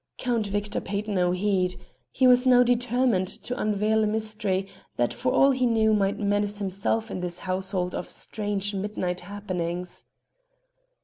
[0.17, 1.75] Count Victor paid no heed:
[2.09, 6.57] he was now determined to unveil a mystery that for all he knew might menace
[6.57, 10.05] himself in this household of strange midnight happenings.